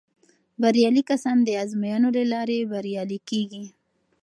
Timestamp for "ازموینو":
1.63-2.09